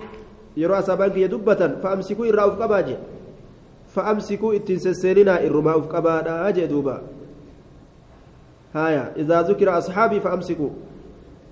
yeroo 0.58 0.74
asaabaan 0.74 1.13
kiyya 1.13 1.30
dubbatan 1.30 1.77
fa'amsikuu 1.84 2.25
irraa 2.25 2.48
uf 2.50 2.58
qabaa 2.58 2.82
jee. 2.82 2.98
Fa'amsikuu 3.94 4.58
ittiin 4.58 4.80
sesseeninaa 4.82 5.38
irrumaa 5.46 5.77
uf 5.77 5.86
qabaadhaa 5.86 6.50
jee 6.58 6.66
duuba. 6.68 6.96
هايا 8.75 9.12
إذا 9.18 9.42
ذكر 9.42 9.77
أصحابي 9.77 10.20
فأمسكوا 10.20 10.70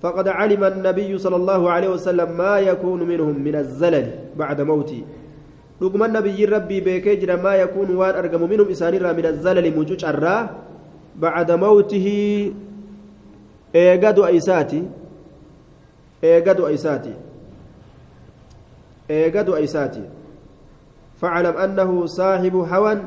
فقد 0.02 0.28
علم 0.28 0.64
النبي 0.64 1.18
صلى 1.18 1.36
الله 1.36 1.70
عليه 1.70 1.88
وسلم 1.88 2.36
ما 2.36 2.58
يكون 2.58 3.02
منهم 3.02 3.36
من 3.42 3.54
الزلل 3.56 4.06
بعد 4.36 4.60
موتي 4.60 5.04
رغم 5.82 6.04
النبي 6.04 6.44
ربي 6.44 6.78
بكجر 6.80 7.42
ما 7.42 7.54
يكون 7.54 7.96
وان 7.96 8.14
أرقم 8.14 8.42
منهم 8.50 8.68
إسانيرا 8.68 9.12
من 9.12 9.26
الزلل 9.26 9.66
مجوج 9.78 10.04
الرا 10.04 10.38
بعد 11.16 11.48
موته 11.52 12.08
إيقادوا 13.76 14.26
أيساتي 14.26 14.82
إيقادوا 16.24 16.68
أيساتي 16.68 17.14
eegadu 19.10 19.54
aysaati 19.54 20.00
فاعلم 21.20 21.56
أنه 21.56 22.06
صاحب 22.06 22.54
هوى 22.56 22.98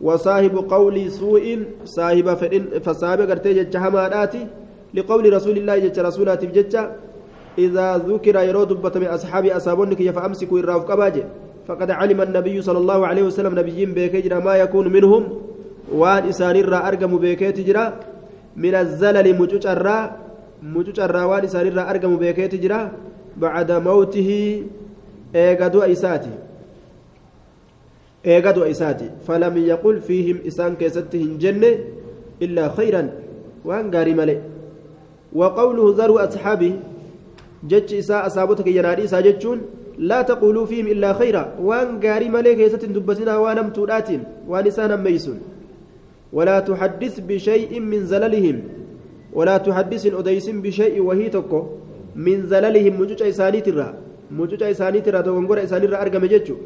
وصاحب 0.00 0.56
قول 0.56 1.10
سوء 1.10 1.64
صاحب 1.84 2.26
فصاحب 2.84 3.20
قرتي 3.30 3.52
جتش 3.54 3.76
هماداتي 3.76 4.46
لقول 4.94 5.32
رسول 5.32 5.56
الله 5.58 5.78
جتش 5.78 5.98
رسولات 5.98 6.44
جتش 6.44 6.76
إذا 7.58 7.96
ذكر 7.96 8.36
يرود 8.48 8.96
من 8.96 9.06
أصحاب 9.06 9.46
أصابونك 9.46 10.10
فأمسكوا 10.10 10.58
الراف 10.58 10.82
كباجة 10.84 11.24
فقد 11.66 11.90
علم 11.90 12.20
النبي 12.20 12.62
صلى 12.62 12.78
الله 12.78 13.06
عليه 13.06 13.22
وسلم 13.22 13.58
نبيين 13.58 13.94
بيكجرا 13.94 14.38
ما 14.38 14.54
يكون 14.54 14.92
منهم 14.92 15.22
وان 15.92 16.28
إسان 16.28 16.56
الرا 16.56 16.88
أرقم 16.88 17.18
بيكيتجرا 17.18 17.84
من 18.58 18.74
الزلل 18.74 19.26
مجوجرا 19.40 19.98
مجوجرا 20.62 21.22
وان 21.24 21.44
إسان 21.44 21.66
الرا 21.66 21.90
أرقم 21.90 22.16
بيكيتجرا 22.16 22.80
بعد 23.36 23.70
موته 23.72 24.30
إيغادو 25.34 25.82
إيساتي. 25.82 26.34
إيغادو 28.26 28.64
إيساتي. 28.64 29.08
فلم 29.26 29.54
يقل 29.56 30.00
فيهم 30.00 30.36
إسان 30.46 30.74
كيستهن 30.74 31.38
جنة 31.38 31.72
إلا 32.42 32.64
خيرا. 32.74 33.02
وأن 33.64 33.90
ملئ. 34.16 34.38
وقوله 35.32 35.94
ذروا 35.98 36.28
أصحابه 36.28 36.72
جتش 37.70 37.94
إساء 37.94 38.26
أصابتك 38.26 38.66
ينادي 38.66 39.04
إساء 39.04 39.20
جتشون 39.20 39.58
لا 39.98 40.22
تقولوا 40.22 40.66
فيهم 40.66 40.86
إلا 40.86 41.12
خيرا. 41.12 41.54
وأن 41.62 42.00
قاري 42.00 42.28
ملئ 42.28 42.54
كيستن 42.54 42.92
دبسنا 42.92 43.36
وأنم 43.38 43.68
تولات 43.70 44.08
وأن 44.48 44.66
إسانا 44.66 44.96
ميسون 44.96 45.38
ولا 46.32 46.60
تحدث 46.60 47.20
بشيء 47.20 47.80
من 47.80 48.06
زللهم 48.06 48.56
ولا 49.32 49.56
تحدث 49.56 50.06
أديس 50.14 50.48
بشيء 50.50 51.00
وهي 51.00 51.28
تكو 51.28 51.60
من 52.16 52.46
زللهم 52.46 53.00
مجوج 53.00 53.22
إساني 53.22 53.60
ترى 53.60 53.88
مجوج 54.30 54.62
إساني 54.62 55.00
ترى 55.00 55.22
دوغنغور 55.22 55.62
إساني 55.62 55.86
ترى 55.86 55.96
أرقم 55.96 56.24
جتشو 56.24 56.56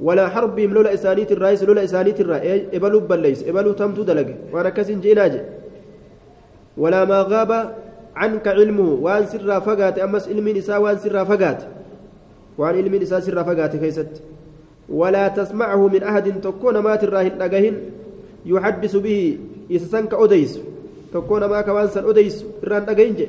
ولا 0.00 0.28
حربهم 0.28 0.70
لولا 0.74 0.94
إساني 0.94 1.24
ترى 1.24 1.56
لولا 1.66 1.84
إساني 1.84 2.12
ترى 2.12 2.36
إبلوا 2.76 3.00
بليس 3.10 3.40
إبلوا 3.48 3.72
تمتو 3.72 4.02
دلق 4.02 4.28
وأنا 4.52 4.70
كسن 4.70 5.00
جيناج 5.00 5.34
ولا 6.78 7.04
ما 7.04 7.22
غاب 7.22 7.74
عنك 8.16 8.48
علمه 8.48 8.90
وأن 9.04 9.26
سر 9.26 9.60
فقات 9.60 9.98
أمس 9.98 10.28
علم 10.28 10.48
نساء 10.48 10.80
وأن 10.82 10.98
سر 10.98 11.24
فقات. 11.24 11.60
وأن 12.58 12.74
علم 12.74 12.94
نساء 12.94 13.20
سر 13.20 13.44
فقات 13.44 13.76
كيست. 13.76 14.22
ولا 14.88 15.28
تسمعه 15.28 15.88
من 15.88 16.02
أحد 16.02 16.40
تكون 16.40 16.78
ما 16.78 16.96
تراهن 16.96 17.32
نجهن 17.38 17.74
يحدث 18.46 18.96
به 18.96 19.38
يسسنك 19.70 20.14
أديس. 20.14 20.58
تكون 21.12 21.44
ما 21.44 21.60
كمان 21.60 21.88
سن 21.88 22.04
أديس 22.08 22.44
ران 22.64 22.84
نجهن 22.84 23.26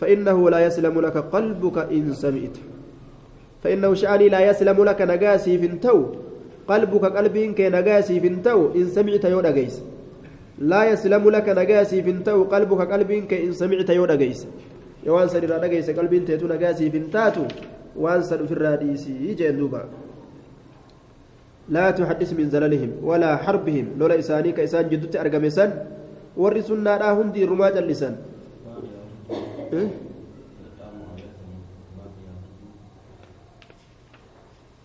فإنه 0.00 0.50
لا 0.50 0.66
يسلم 0.66 1.00
لك 1.00 1.16
قلبك 1.16 1.78
إن 1.90 2.14
سمعت. 2.14 2.56
فإنه 3.62 3.94
شأني 3.94 4.28
لا 4.28 4.50
يسلم 4.50 4.84
لك 4.84 5.02
نجاسي 5.02 5.58
فنتو 5.58 5.98
قلبك 6.68 7.04
قلبك 7.04 7.60
نجاسي 7.60 8.20
فنتو 8.20 8.60
إن 8.76 8.86
سمعت 8.86 9.24
يود 9.24 9.46
أجيس. 9.46 9.82
لا 10.58 10.90
يسلم 10.90 11.30
لك 11.30 11.48
نجاسي 11.48 12.02
فنتو 12.02 12.44
قلبك 12.44 12.80
قلبك 12.92 13.32
إن 13.34 13.52
سمعت 13.52 13.90
يود 13.90 14.10
أجيس. 14.10 14.46
يوان 15.06 15.28
سر 15.28 15.46
نجيس 15.64 15.90
قلبين 15.90 16.24
تيتو 16.24 16.46
نجاسي 16.46 16.90
فنتاتو 16.90 17.44
وان 17.96 18.22
سر 18.22 18.46
في 18.46 18.52
الراديسي 18.52 19.14
يجي 19.30 19.50
دوبا. 19.50 19.82
لا 21.68 21.90
تحدث 21.90 22.32
من 22.32 22.48
زللهم 22.48 23.04
ولا 23.04 23.36
حربهم. 23.36 24.00
لولا 24.00 24.18
إساني 24.18 24.52
كإسان 24.52 24.88
جدت 24.88 25.16
أرقمسان 25.16 25.70
ورسلنا 26.36 26.98
لا 26.98 27.12
هندي 27.12 27.44
رماج 27.44 27.76
اللسان 27.76 28.16
إيه؟ 29.72 29.88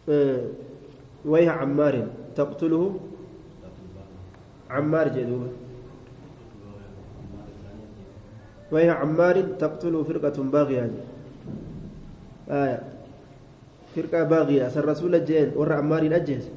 إيه. 0.09 0.41
ويها 1.25 1.51
عمار 1.51 2.07
تقتله؟ 2.35 2.99
عمار 4.69 5.07
جدوبة 5.07 5.49
ويها 8.71 8.93
عمار 8.93 9.41
تقتله 9.61 10.03
فرقة 10.03 10.37
باغية. 10.43 10.91
آية. 12.49 12.79
فرقة 13.95 14.23
باغية. 14.23 14.67
سر 14.67 14.85
رسول 14.85 15.15
الجين 15.15 15.51
ور 15.55 15.73
عمار 15.73 16.03
أجهز 16.03 16.49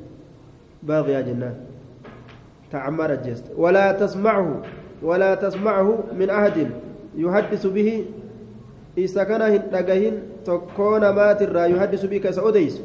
باغية 0.82 1.20
جنان. 1.20 1.54
تعمار 2.72 3.12
أجهز 3.12 3.42
ولا 3.56 3.92
تسمعه 3.92 4.62
ولا 5.02 5.34
تسمعه 5.34 5.98
من 6.18 6.30
أحد 6.30 6.66
يحدث 7.16 7.66
به. 7.66 8.04
إذا 8.98 9.24
كان 9.24 9.42
هندقهن 9.42 10.14
تكون 10.44 11.08
مات 11.08 11.42
الرا 11.42 11.64
يحدث 11.64 12.04
بك 12.04 12.30
سأوديس 12.30 12.80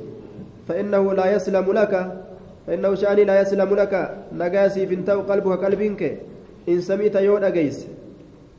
فإنه 0.68 1.14
لا 1.14 1.36
يسلم 1.36 1.74
لك. 1.74 1.94
فإنه 2.68 2.96
شأني 2.96 3.24
لا 3.24 3.42
يسلم 3.42 3.76
لك. 3.76 3.94
نقاسي 4.34 4.88
فنتو 4.88 5.22
قلبك 5.22 5.64
قلبك 5.66 6.02
إن 6.70 6.82
سمعت 6.82 7.16
يود 7.16 7.44
أجيس 7.44 7.88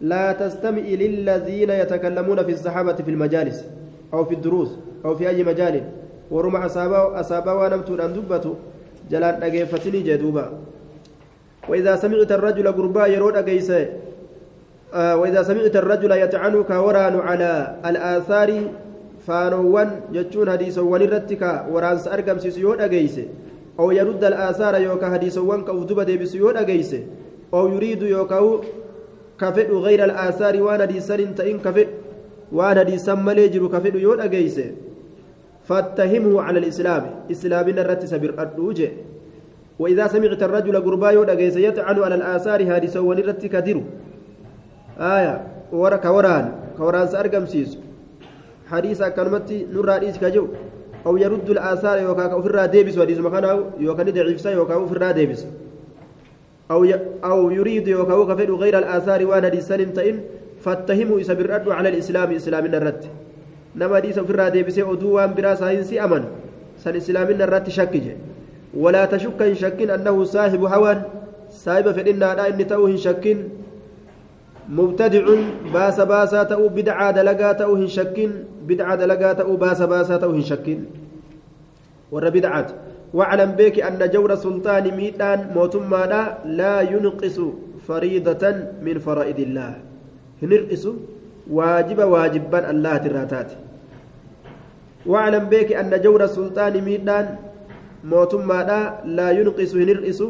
لا 0.00 0.32
تستمع 0.32 0.82
للذين 0.82 1.70
يتكلمون 1.70 2.42
في 2.42 2.52
الصحابة 2.52 2.94
في 2.94 3.10
المجالس 3.10 3.64
أو 4.12 4.24
في 4.24 4.34
الدروس 4.34 4.70
أو 5.04 5.14
في 5.14 5.28
أي 5.28 5.44
مجال. 5.44 5.82
ورمى 6.30 6.66
أصابه 6.66 7.20
أصابه 7.20 7.54
ونمت 7.54 7.90
أن 7.90 8.12
دبته 8.12 8.54
جلال 9.10 9.42
أجيفتني 9.44 10.00
جدوبا 10.00 10.52
وإذا 11.68 11.96
سمعت 11.96 12.32
الرجل 12.32 12.72
قربا 12.72 13.06
يرود 13.06 13.36
أجيس 13.36 13.70
آه 14.94 15.16
وإذا 15.16 15.42
سمعت 15.42 15.76
الرجل 15.76 16.12
يتعنك 16.12 16.70
وران 16.70 17.20
على 17.20 17.76
الآثار 17.86 18.62
فانوان 19.26 20.00
جتشون 20.12 20.50
حديث 20.50 20.78
ولرتك 20.78 21.64
ورانس 21.70 22.08
أرقم 22.08 22.38
سيسيون 22.38 22.80
أجيس 22.80 23.20
أو 23.78 23.90
يرد 23.90 24.24
الآثار 24.24 24.74
يوكا 24.80 25.10
حديث 25.10 25.38
وانك 25.38 25.68
أفدب 25.68 26.00
ديبس 26.00 26.34
يود 26.34 26.56
أجيسه 26.56 27.02
أو 27.54 27.68
يريد 27.68 28.02
يوكا 28.02 28.60
كفد 29.40 29.70
غير 29.70 30.04
الآثار 30.04 30.62
وأنا 30.62 30.84
ديسان 30.84 31.34
تئن 31.34 31.58
كفد 31.58 31.88
وأنا 32.52 32.82
ديسان 32.82 33.24
مليجر 33.24 33.66
كفد 33.66 33.94
يود 33.94 34.20
أجيسه 34.20 34.70
فاتهمه 35.72 36.42
على 36.42 36.58
الإسلام. 36.58 37.02
إسلامنا 37.32 37.80
الرت 37.80 38.04
سبر 38.04 38.30
أدوجه 38.38 38.90
وإذا 39.80 40.06
سمعت 40.06 40.42
الرجل 40.42 40.76
قربا 40.85 41.11
يود 41.11 41.30
أجيسه 41.30 41.61
يطعن 41.61 41.96
على 42.02 42.14
الآثار 42.14 42.61
هادي 42.62 42.98
ونرت 42.98 43.46
كدر 43.46 43.80
آية. 45.00 45.35
ورا 45.72 45.96
كوران 45.96 46.76
كوران 46.76 47.06
سأرقم 47.08 47.46
سيسو 47.46 47.78
حديث 48.68 49.00
كلمتي 49.16 49.66
نور 49.72 49.85
رئيس 49.88 50.20
كجو. 50.20 50.46
أو 51.06 51.16
يرد 51.16 51.50
الآثار 51.50 51.98
يوكا 51.98 52.26
كفر 52.26 52.66
ديبس. 52.66 52.98
وديس 52.98 53.18
مكانه 53.18 53.80
يوكا 53.80 54.02
ندعيفسا 54.04 54.50
يوكا 54.50 54.74
كفر 54.76 55.11
ديبس. 55.11 55.46
أو. 56.70 56.85
أو 57.24 57.50
يريد 57.50 57.88
يوكا 57.88 58.35
كفر 58.35 58.50
غير 58.54 58.78
الآثار 58.78 59.26
وأنا 59.26 59.48
ديسان 59.48 59.92
تئن 59.92 60.20
فاتهموا 60.61 61.20
على 61.72 61.88
الإسلام. 61.88 62.28
إسلام 62.30 62.64
الرد 63.76 63.82
نما 63.90 63.98
ديس 63.98 64.18
فر 64.18 64.48
ديبس 64.48 64.78
أدوان 64.78 65.35
برا 65.35 65.54
ساينسي 65.54 66.04
أمن 66.04 66.24
سن 66.78 66.96
إسلام 66.96 67.28
الرد 67.28 67.68
شكج 67.68 68.06
ولا 68.74 69.04
تشك 69.04 69.42
إن 69.42 69.54
شك 69.54 69.82
أنه 69.82 70.24
صاحب 70.24 70.64
هوى 70.64 71.02
صاحب 71.50 71.92
فإن 71.92 72.22
إن 72.22 72.66
توه 72.66 72.96
شك 72.96 73.37
مبتدع 74.68 75.24
باس 75.72 76.00
باسا 76.00 76.42
تأو 76.42 76.68
بدعة 76.68 77.11
دلقا 77.11 77.52
تأو 77.52 77.74
هن 77.74 77.87
شكين 77.88 78.44
بدعة 78.68 78.94
دلقا 78.94 79.32
تأو 79.32 79.56
باس 79.56 79.82
باسا 79.82 80.16
تأو 80.16 80.30
هن 80.30 80.42
شكين 80.42 80.87
ور 82.12 82.28
بدعات 82.28 82.70
واعلم 83.14 83.50
بك 83.58 83.80
أن 83.80 84.11
جور 84.11 84.35
سلطان 84.35 84.96
ميدان 84.96 85.50
موتما 85.54 86.06
لا, 86.06 86.38
لا 86.44 86.80
ينقص 86.80 87.40
فريضة 87.88 88.44
من 88.82 88.98
فرائض 88.98 89.38
الله 89.40 89.72
هنرقص 90.42 90.85
واجب 91.50 91.98
واجبا 91.98 92.70
الله 92.70 92.96
تراتات 92.96 93.50
واعلم 95.07 95.44
بك 95.52 95.72
أن 95.72 95.90
جور 96.00 96.24
السلطان 96.24 96.74
ميدان 96.85 97.26
موتما 98.05 98.59
لا, 98.68 98.81
لا 99.05 99.28
ينقص 99.31 99.74
هنرقص 99.74 100.22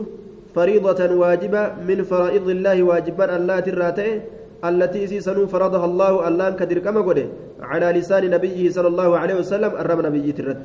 فريضة 0.54 1.00
واجبة 1.14 1.62
من 1.88 2.02
فرائض 2.02 2.48
الله 2.48 2.82
واجبا 2.82 3.36
الله 3.36 3.60
تراته 3.60 4.20
التي 4.64 5.20
سنو 5.20 5.46
فرضها 5.46 5.84
الله 5.84 6.12
الله 6.28 6.50
كدر 6.60 6.78
كما 6.78 7.00
قده 7.00 7.26
على 7.60 7.86
لسان 7.98 8.30
نبيه 8.30 8.70
صلى 8.70 8.88
الله 8.92 9.10
عليه 9.18 9.34
وسلم 9.34 9.70
الرب 9.82 10.00
نبي 10.06 10.32
ترت 10.32 10.64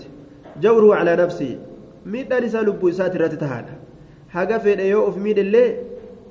جوره 0.64 0.96
على 0.96 1.16
نفسه 1.16 1.52
ميدا 2.06 2.40
نساء 2.40 2.64
لبو 2.68 2.90
إسات 2.90 3.14
ترت 3.14 3.34
تهانا 3.42 3.74
حاجة 4.30 4.58
في 4.64 4.72
في 5.14 5.20
ميد 5.20 5.38
اللي 5.46 5.66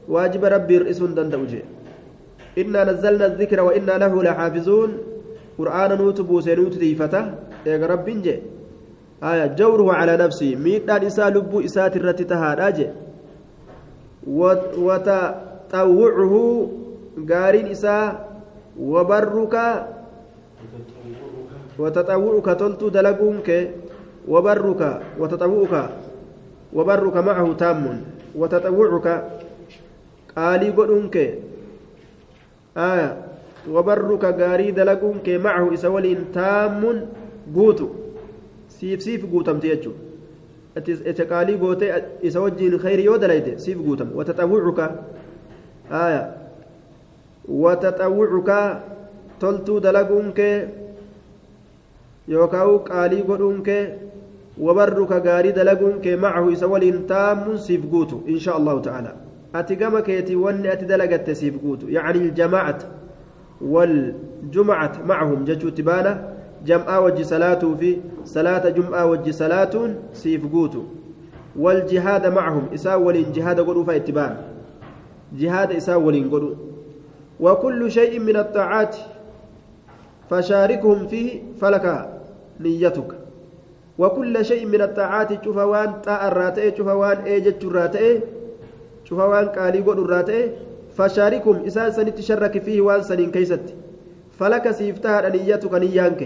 واجب 0.09 0.45
ربي 0.45 0.79
رئيسون 0.79 1.15
دندوجه 1.15 1.63
إنا 2.59 2.85
نزلنا 2.85 3.27
الذكر 3.27 3.61
وإنا 3.61 3.95
له 4.03 4.13
لحافظون. 4.23 4.91
قرآن 5.59 5.91
نوت 5.99 6.21
بوسينوت 6.21 6.75
ديفته. 6.79 7.25
يا 7.67 7.87
رب 7.87 8.07
جي 8.25 8.37
آية 9.25 9.47
جوره 9.57 9.93
على 9.93 10.17
نفسه 10.17 10.55
ميدا 10.57 10.99
نساء 11.05 11.29
لبو 11.29 11.61
إسات 11.65 11.95
ترت 11.99 12.23
تهانا 12.23 12.71
جي 12.77 12.89
وتطوعه. 14.87 16.35
غارين 17.31 17.67
إساء 17.73 18.07
وبرك. 18.81 19.57
وتطوعك 21.79 22.49
تلتو 22.61 22.89
دلقونك. 22.89 23.49
وبرك 24.29 24.83
وتطوعك. 25.21 25.75
وبرك 26.77 27.17
معه 27.17 27.49
تام 27.53 27.83
وتطوعك. 28.37 29.09
قالي 30.37 30.69
قدونك. 30.77 31.17
آية. 32.77 33.11
وبرك 33.71 34.25
غاري 34.25 34.71
دلقونك 34.71 35.29
معه 35.29 35.75
إسولين 35.75 36.19
تام 36.35 37.07
قوتو. 37.55 37.89
سيف 38.69 39.03
سيف 39.03 39.27
قوتم 39.33 39.59
تيجو. 39.59 39.93
إتقالي 40.77 41.55
قوتي 41.57 42.03
إسا 42.27 42.41
وجين 42.41 42.79
خير 42.79 42.99
يودليت 42.99 43.59
سيف 43.59 43.79
قوتم. 43.83 44.09
وتطوعك. 44.15 44.81
آية. 45.93 46.37
وتطوعك 47.49 48.51
تلتو 49.41 49.79
دلقونك 49.79 50.69
يوكاو 52.29 52.77
قالي 52.77 53.21
قدونك 53.21 53.99
وبرك 54.61 55.13
غاري 55.13 55.51
دلقونك 55.53 56.07
معه 56.09 56.53
إسا 56.53 56.67
ولين 56.67 57.07
تام 57.07 57.57
سيف 57.57 57.83
قوتو. 57.93 58.21
إن 58.29 58.39
شاء 58.39 58.57
الله 58.57 58.81
تعالى. 58.81 59.26
أتقام 59.55 59.99
كيتي 59.99 60.37
ون 60.37 60.67
أتدلقت 60.67 61.31
سيف 61.31 61.59
قوتو 61.63 61.89
يعني 61.89 62.19
الجماعة 62.19 62.79
والجمعة 63.61 64.93
معهم 65.07 65.45
جتشو 65.45 65.69
تبانه 65.69 66.29
جمعة 66.67 67.01
وجه 67.01 67.23
صلاة 67.23 67.75
في 67.81 67.97
صلاة 68.25 68.69
جمعة 68.69 69.07
وجه 69.07 69.31
صلاة 69.31 69.95
سيف 70.13 70.47
قوتو 70.53 70.83
والجهاد 71.59 72.27
معهم 72.27 72.65
إساول 72.75 73.33
جهاد 73.33 73.61
قلوا 73.61 73.85
فاتبان 73.85 74.37
جهاد 75.39 75.73
إساول 75.73 76.31
قلوا 76.31 76.55
وكل 77.41 77.91
شيء 77.91 78.21
من 78.21 78.37
الطاعات 78.37 78.97
فشاركهم 80.31 81.07
فيه 81.07 81.43
فلك 81.61 82.11
نيتك 82.61 83.13
وكل 83.99 84.45
شيء 84.45 84.67
من 84.67 84.83
الطاعات 84.83 85.45
شوف 85.45 85.57
وان 85.57 85.93
طاع 86.05 86.29
الراتئ 86.29 86.77
شوف 86.77 86.87
وان 86.87 87.17
ايجت 87.17 87.65
الراتئ 87.65 88.21
شوف 89.07 89.19
وان 89.19 89.47
قالي 89.57 89.81
قد 89.87 89.99
الراتئ 89.99 90.43
فشاركهم 90.97 91.57
إسان 91.69 91.91
سنت 91.97 92.19
شرك 92.21 92.55
فيه 92.65 92.81
وان 92.81 93.03
سنين 93.03 93.31
كيست 93.31 93.67
فلك 94.39 94.65
سيفتها 94.71 95.29
نيتك 95.29 95.75
نيانك 95.75 96.23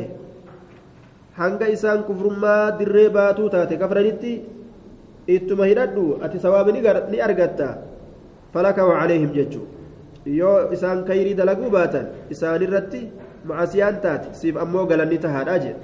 hanga 1.41 1.67
isaan 1.73 2.03
kufrummaa 2.09 2.77
dirree 2.79 3.09
baatuu 3.17 3.49
taate 3.55 3.77
kafranitti 3.83 4.33
ittuma 5.37 5.69
hidhadhu 5.71 6.19
ati 6.27 6.43
sawaaba 6.45 6.73
ni 7.13 7.21
argatta 7.27 7.69
falaka 8.55 8.85
wacaleehim 8.91 9.31
jechuu 9.37 9.67
yoo 10.41 10.57
isaan 10.77 11.05
kayrii 11.11 11.37
dalaguu 11.41 11.71
baatan 11.77 12.07
isaanirratti 12.35 13.01
macasiyaan 13.53 14.01
taate 14.05 14.35
siif 14.41 14.59
ammoo 14.65 14.85
galanni 14.91 15.19
tahaadha 15.25 15.57
jedhe 15.65 15.81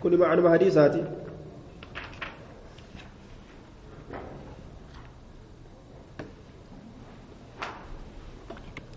kun 0.00 0.16
macnuma 0.22 0.54
hadiisaati 0.54 1.02